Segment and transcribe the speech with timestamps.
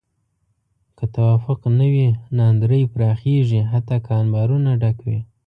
[0.97, 2.07] که توافق نه وي،
[2.37, 5.19] ناندرۍ پراخېږي حتی که انبارونه ډک وي.